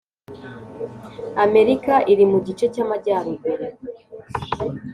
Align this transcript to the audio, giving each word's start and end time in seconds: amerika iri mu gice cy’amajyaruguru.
amerika 1.45 1.93
iri 2.11 2.25
mu 2.31 2.37
gice 2.47 2.65
cy’amajyaruguru. 2.73 3.65